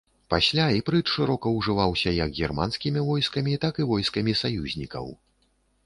[0.33, 5.05] Пасля іпрыт шырока ўжываўся як германскімі войскамі, так і войскамі саюзнікаў.